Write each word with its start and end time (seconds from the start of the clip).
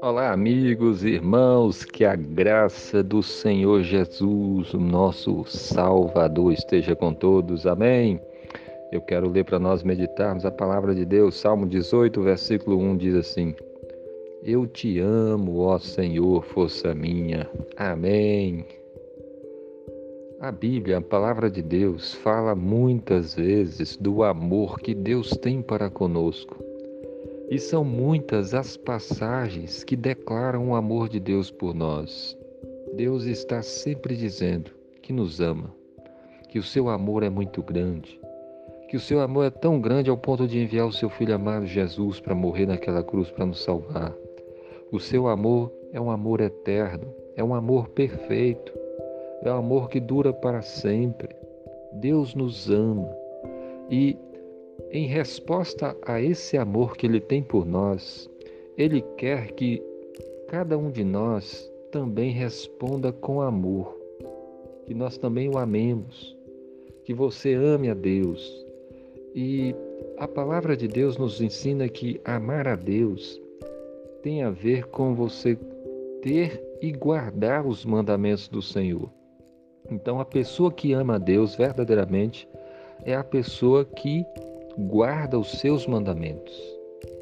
Olá, 0.00 0.32
amigos, 0.32 1.04
irmãos, 1.04 1.84
que 1.84 2.04
a 2.04 2.14
graça 2.14 3.02
do 3.02 3.22
Senhor 3.22 3.82
Jesus, 3.82 4.72
o 4.72 4.78
nosso 4.78 5.44
Salvador, 5.46 6.52
esteja 6.52 6.94
com 6.94 7.12
todos. 7.12 7.66
Amém. 7.66 8.20
Eu 8.92 9.00
quero 9.00 9.28
ler 9.28 9.44
para 9.44 9.58
nós 9.58 9.82
meditarmos 9.82 10.46
a 10.46 10.50
palavra 10.50 10.94
de 10.94 11.04
Deus. 11.04 11.34
Salmo 11.34 11.66
18, 11.66 12.22
versículo 12.22 12.78
1 12.78 12.96
diz 12.96 13.14
assim: 13.16 13.54
Eu 14.44 14.66
te 14.66 14.98
amo, 14.98 15.60
ó 15.60 15.78
Senhor, 15.78 16.44
força 16.44 16.94
minha. 16.94 17.50
Amém. 17.76 18.64
A 20.46 20.52
Bíblia, 20.52 20.98
a 20.98 21.02
palavra 21.02 21.50
de 21.50 21.60
Deus, 21.60 22.14
fala 22.14 22.54
muitas 22.54 23.34
vezes 23.34 23.96
do 23.96 24.22
amor 24.22 24.78
que 24.78 24.94
Deus 24.94 25.30
tem 25.30 25.60
para 25.60 25.90
conosco. 25.90 26.62
E 27.50 27.58
são 27.58 27.82
muitas 27.82 28.54
as 28.54 28.76
passagens 28.76 29.82
que 29.82 29.96
declaram 29.96 30.68
o 30.68 30.76
amor 30.76 31.08
de 31.08 31.18
Deus 31.18 31.50
por 31.50 31.74
nós. 31.74 32.38
Deus 32.94 33.24
está 33.24 33.60
sempre 33.60 34.14
dizendo 34.14 34.70
que 35.02 35.12
nos 35.12 35.40
ama, 35.40 35.74
que 36.48 36.60
o 36.60 36.62
seu 36.62 36.88
amor 36.88 37.24
é 37.24 37.28
muito 37.28 37.60
grande, 37.60 38.20
que 38.88 38.96
o 38.96 39.00
seu 39.00 39.20
amor 39.20 39.46
é 39.46 39.50
tão 39.50 39.80
grande 39.80 40.10
ao 40.10 40.16
ponto 40.16 40.46
de 40.46 40.60
enviar 40.60 40.86
o 40.86 40.92
seu 40.92 41.10
filho 41.10 41.34
amado 41.34 41.66
Jesus 41.66 42.20
para 42.20 42.36
morrer 42.36 42.66
naquela 42.66 43.02
cruz 43.02 43.32
para 43.32 43.46
nos 43.46 43.64
salvar. 43.64 44.14
O 44.92 45.00
seu 45.00 45.26
amor 45.26 45.72
é 45.92 46.00
um 46.00 46.08
amor 46.08 46.40
eterno, 46.40 47.12
é 47.34 47.42
um 47.42 47.52
amor 47.52 47.88
perfeito, 47.88 48.85
é 49.42 49.52
um 49.52 49.56
amor 49.56 49.88
que 49.88 50.00
dura 50.00 50.32
para 50.32 50.62
sempre. 50.62 51.34
Deus 51.92 52.34
nos 52.34 52.70
ama 52.70 53.08
e 53.90 54.16
em 54.90 55.06
resposta 55.06 55.96
a 56.02 56.20
esse 56.20 56.56
amor 56.56 56.96
que 56.96 57.06
Ele 57.06 57.20
tem 57.20 57.42
por 57.42 57.66
nós, 57.66 58.28
Ele 58.76 59.02
quer 59.16 59.52
que 59.52 59.82
cada 60.48 60.76
um 60.76 60.90
de 60.90 61.04
nós 61.04 61.70
também 61.90 62.30
responda 62.30 63.12
com 63.12 63.40
amor, 63.40 63.96
que 64.84 64.94
nós 64.94 65.16
também 65.16 65.48
o 65.48 65.58
amemos, 65.58 66.36
que 67.04 67.14
você 67.14 67.54
ame 67.54 67.88
a 67.88 67.94
Deus. 67.94 68.64
E 69.34 69.74
a 70.18 70.26
palavra 70.26 70.76
de 70.76 70.88
Deus 70.88 71.16
nos 71.16 71.40
ensina 71.40 71.88
que 71.88 72.20
amar 72.24 72.66
a 72.68 72.76
Deus 72.76 73.40
tem 74.22 74.42
a 74.42 74.50
ver 74.50 74.86
com 74.86 75.14
você 75.14 75.56
ter 76.22 76.62
e 76.80 76.90
guardar 76.90 77.66
os 77.66 77.84
mandamentos 77.84 78.48
do 78.48 78.60
Senhor. 78.60 79.10
Então, 79.90 80.20
a 80.20 80.24
pessoa 80.24 80.72
que 80.72 80.92
ama 80.92 81.14
a 81.16 81.18
Deus 81.18 81.54
verdadeiramente 81.54 82.48
é 83.04 83.14
a 83.14 83.24
pessoa 83.24 83.84
que 83.84 84.24
guarda 84.76 85.38
os 85.38 85.52
seus 85.52 85.86
mandamentos. 85.86 86.76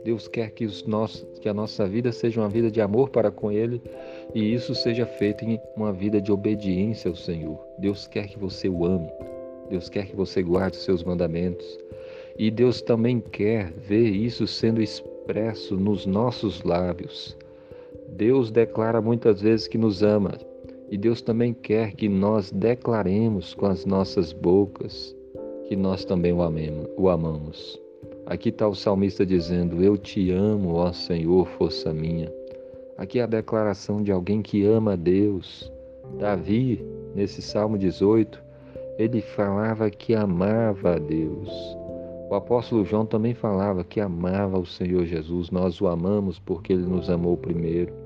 Deus 0.04 0.28
quer 0.28 0.50
que, 0.50 0.64
os 0.64 0.86
nossos, 0.86 1.38
que 1.38 1.48
a 1.48 1.54
nossa 1.54 1.86
vida 1.86 2.12
seja 2.12 2.40
uma 2.40 2.48
vida 2.48 2.70
de 2.70 2.80
amor 2.80 3.08
para 3.08 3.30
com 3.30 3.50
Ele 3.50 3.80
e 4.34 4.52
isso 4.52 4.74
seja 4.74 5.06
feito 5.06 5.44
em 5.44 5.58
uma 5.76 5.92
vida 5.92 6.20
de 6.20 6.30
obediência 6.30 7.08
ao 7.08 7.16
Senhor. 7.16 7.58
Deus 7.78 8.06
quer 8.06 8.26
que 8.26 8.38
você 8.38 8.68
o 8.68 8.84
ame. 8.84 9.10
Deus 9.70 9.88
quer 9.88 10.06
que 10.06 10.14
você 10.14 10.42
guarde 10.42 10.76
os 10.76 10.84
seus 10.84 11.02
mandamentos. 11.02 11.78
E 12.36 12.50
Deus 12.50 12.82
também 12.82 13.20
quer 13.20 13.72
ver 13.72 14.08
isso 14.08 14.46
sendo 14.46 14.82
expresso 14.82 15.76
nos 15.76 16.04
nossos 16.04 16.62
lábios. 16.62 17.36
Deus 18.08 18.50
declara 18.50 19.00
muitas 19.00 19.40
vezes 19.40 19.66
que 19.66 19.78
nos 19.78 20.02
ama. 20.02 20.32
E 20.94 20.96
Deus 20.96 21.20
também 21.20 21.52
quer 21.52 21.90
que 21.96 22.08
nós 22.08 22.52
declaremos 22.52 23.52
com 23.52 23.66
as 23.66 23.84
nossas 23.84 24.32
bocas 24.32 25.12
que 25.66 25.74
nós 25.74 26.04
também 26.04 26.32
o, 26.32 26.40
amemos, 26.40 26.86
o 26.96 27.08
amamos. 27.08 27.82
Aqui 28.26 28.50
está 28.50 28.68
o 28.68 28.76
salmista 28.76 29.26
dizendo: 29.26 29.82
Eu 29.82 29.98
te 29.98 30.30
amo, 30.30 30.74
ó 30.74 30.92
Senhor, 30.92 31.48
força 31.58 31.92
minha. 31.92 32.32
Aqui 32.96 33.18
é 33.18 33.24
a 33.24 33.26
declaração 33.26 34.04
de 34.04 34.12
alguém 34.12 34.40
que 34.40 34.64
ama 34.64 34.92
a 34.92 34.96
Deus. 34.96 35.68
Davi, 36.16 36.80
nesse 37.12 37.42
Salmo 37.42 37.76
18, 37.76 38.40
ele 38.96 39.20
falava 39.20 39.90
que 39.90 40.14
amava 40.14 40.94
a 40.94 40.98
Deus. 41.00 41.50
O 42.30 42.36
apóstolo 42.36 42.84
João 42.84 43.04
também 43.04 43.34
falava 43.34 43.82
que 43.82 43.98
amava 43.98 44.60
o 44.60 44.64
Senhor 44.64 45.04
Jesus. 45.06 45.50
Nós 45.50 45.80
o 45.80 45.88
amamos 45.88 46.38
porque 46.38 46.72
ele 46.72 46.86
nos 46.86 47.10
amou 47.10 47.36
primeiro. 47.36 48.03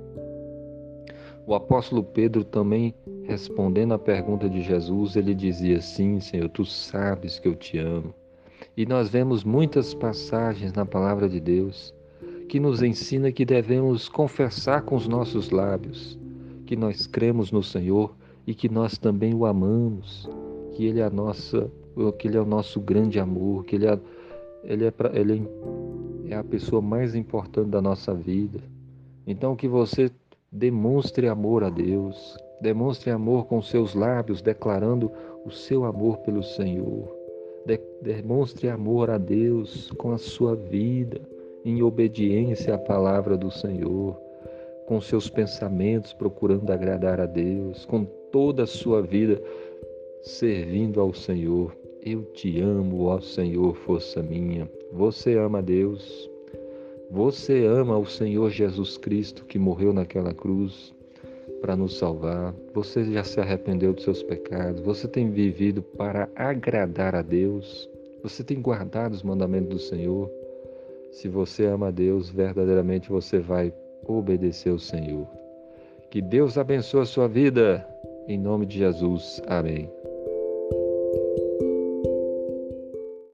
O 1.49 1.55
apóstolo 1.55 2.05
Pedro 2.05 2.45
também, 2.45 2.95
respondendo 3.25 3.95
à 3.95 3.99
pergunta 3.99 4.51
de 4.51 4.61
Jesus, 4.61 5.17
ele 5.17 5.35
dizia: 5.35 5.81
Sim, 5.81 6.21
Senhor, 6.21 6.51
tu 6.51 6.63
sabes 6.67 7.39
que 7.39 7.49
eu 7.49 7.57
te 7.57 7.79
amo. 7.79 8.13
E 8.77 8.85
nós 8.85 9.09
vemos 9.09 9.45
muitas 9.45 9.95
passagens 9.95 10.75
na 10.75 10.85
palavra 10.85 11.27
de 11.27 11.41
Deus 11.41 11.95
que 12.51 12.61
nos 12.61 12.83
ensina 12.83 13.33
que 13.33 13.47
devemos 13.47 14.11
confessar 14.11 14.83
com 14.83 14.95
os 14.95 15.09
nossos 15.09 15.51
lábios 15.51 16.19
que 16.67 16.77
nós 16.77 17.07
cremos 17.07 17.51
no 17.51 17.63
Senhor 17.63 18.15
e 18.47 18.55
que 18.55 18.69
nós 18.69 18.99
também 18.99 19.33
o 19.33 19.47
amamos, 19.47 20.29
que 20.73 20.85
ele 20.85 21.01
é 21.01 21.05
a 21.05 21.11
nossa, 21.11 21.73
que 22.19 22.29
ele 22.29 22.37
é 22.37 22.41
o 22.43 22.45
nosso 22.45 22.79
grande 22.79 23.19
amor, 23.19 23.65
que 23.65 23.77
ele 23.77 23.87
é, 23.87 23.99
ele 24.65 24.85
é, 24.85 24.91
pra, 24.91 25.19
ele 25.19 25.49
é 26.29 26.37
a 26.37 26.45
pessoa 26.45 26.83
mais 26.83 27.15
importante 27.15 27.71
da 27.71 27.81
nossa 27.81 28.13
vida. 28.13 28.61
Então 29.27 29.57
que 29.57 29.67
você 29.67 30.11
Demonstre 30.51 31.29
amor 31.29 31.63
a 31.63 31.69
Deus, 31.69 32.39
demonstre 32.61 33.11
amor 33.11 33.47
com 33.47 33.61
seus 33.61 33.95
lábios, 33.95 34.41
declarando 34.41 35.13
o 35.45 35.51
seu 35.51 35.85
amor 35.85 36.19
pelo 36.19 36.43
Senhor. 36.43 37.15
De 37.67 37.79
demonstre 38.01 38.71
amor 38.71 39.11
a 39.11 39.19
Deus 39.19 39.91
com 39.99 40.13
a 40.13 40.19
sua 40.19 40.57
vida, 40.57 41.21
em 41.67 41.83
obediência 41.83 42.75
à 42.75 42.79
palavra 42.79 43.37
do 43.37 43.51
Senhor, 43.51 44.19
com 44.87 45.01
seus 45.03 45.29
pensamentos 45.29 46.15
procurando 46.15 46.71
agradar 46.71 47.21
a 47.21 47.27
Deus, 47.27 47.85
com 47.85 48.07
toda 48.33 48.63
a 48.63 48.67
sua 48.67 49.03
vida 49.03 49.39
servindo 50.23 50.99
ao 50.99 51.13
Senhor. 51.13 51.77
Eu 52.03 52.23
te 52.23 52.59
amo, 52.59 53.05
ó 53.05 53.21
Senhor, 53.21 53.75
força 53.75 54.23
minha. 54.23 54.67
Você 54.93 55.37
ama 55.37 55.59
a 55.59 55.63
Deus. 55.63 56.28
Você 57.11 57.65
ama 57.65 57.97
o 57.97 58.07
Senhor 58.07 58.51
Jesus 58.51 58.99
Cristo 58.99 59.45
que 59.47 59.59
morreu 59.59 59.93
naquela 59.93 60.35
cruz 60.35 60.95
para 61.61 61.77
nos 61.77 61.99
salvar. 61.99 62.55
Você 62.75 63.05
já 63.05 63.25
se 63.25 63.41
arrependeu 63.41 63.93
dos 63.93 64.05
seus 64.05 64.23
pecados. 64.23 64.83
Você 64.83 65.09
tem 65.09 65.31
vivido 65.31 65.83
para 65.83 66.29
agradar 66.37 67.15
a 67.15 67.23
Deus. 67.23 67.89
Você 68.23 68.45
tem 68.45 68.61
guardado 68.61 69.15
os 69.15 69.23
mandamentos 69.23 69.71
do 69.71 69.79
Senhor. 69.79 70.31
Se 71.11 71.29
você 71.29 71.67
ama 71.67 71.89
a 71.89 71.91
Deus, 71.91 72.29
verdadeiramente 72.29 73.09
você 73.09 73.39
vai 73.39 73.73
obedecer 74.07 74.71
ao 74.71 74.79
Senhor. 74.79 75.27
Que 76.11 76.21
Deus 76.21 76.59
abençoe 76.59 77.03
a 77.03 77.07
sua 77.07 77.27
vida. 77.27 77.87
Em 78.27 78.39
nome 78.39 78.67
de 78.67 78.79
Jesus. 78.79 79.41
Amém. 79.47 79.91